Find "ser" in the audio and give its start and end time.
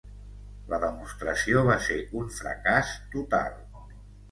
1.89-1.99